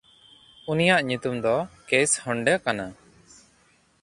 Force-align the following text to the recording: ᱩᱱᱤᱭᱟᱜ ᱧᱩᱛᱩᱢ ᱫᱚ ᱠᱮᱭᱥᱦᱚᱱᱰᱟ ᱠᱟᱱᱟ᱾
ᱩᱱᱤᱭᱟᱜ 0.71 1.01
ᱧᱩᱛᱩᱢ 1.07 1.35
ᱫᱚ 1.43 1.55
ᱠᱮᱭᱥᱦᱚᱱᱰᱟ 1.87 2.53
ᱠᱟᱱᱟ᱾ 2.63 2.85